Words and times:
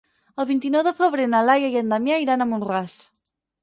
El 0.43 0.47
vint-i-nou 0.51 0.85
de 0.87 0.93
febrer 1.01 1.29
na 1.35 1.43
Laia 1.51 1.71
i 1.77 1.81
en 1.85 1.95
Damià 1.97 2.21
iran 2.27 2.43
a 2.43 2.53
Mont-ras. 2.57 3.01